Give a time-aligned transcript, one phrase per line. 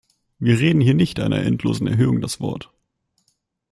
[0.39, 2.71] Wir reden hier nicht einer endlosen Erhöhung das Wort.